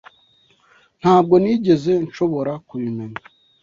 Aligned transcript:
Ntabwo 1.01 1.35
nigeze 1.43 1.91
nshobora 2.07 2.53
kubimenya. 2.67 3.21